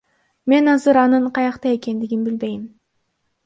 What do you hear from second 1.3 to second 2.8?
каякта экендигин билбейм.